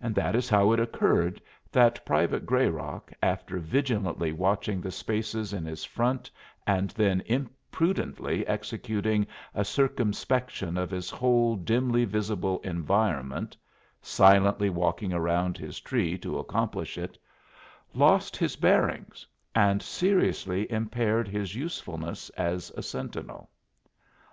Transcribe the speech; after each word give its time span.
And 0.00 0.16
that 0.16 0.34
is 0.34 0.48
how 0.48 0.72
it 0.72 0.80
occurred 0.80 1.40
that 1.70 2.04
Private 2.04 2.44
Grayrock, 2.44 3.12
after 3.22 3.60
vigilantly 3.60 4.32
watching 4.32 4.80
the 4.80 4.90
spaces 4.90 5.52
in 5.52 5.64
his 5.64 5.84
front 5.84 6.28
and 6.66 6.90
then 6.90 7.20
imprudently 7.20 8.44
executing 8.48 9.28
a 9.54 9.64
circumspection 9.64 10.76
of 10.76 10.90
his 10.90 11.08
whole 11.08 11.54
dimly 11.54 12.04
visible 12.04 12.58
environment 12.64 13.56
(silently 14.02 14.70
walking 14.70 15.12
around 15.12 15.56
his 15.56 15.78
tree 15.78 16.18
to 16.18 16.40
accomplish 16.40 16.98
it) 16.98 17.16
lost 17.92 18.36
his 18.36 18.56
bearings 18.56 19.24
and 19.54 19.80
seriously 19.82 20.68
impaired 20.68 21.28
his 21.28 21.54
usefulness 21.54 22.28
as 22.30 22.70
a 22.76 22.82
sentinel. 22.82 23.48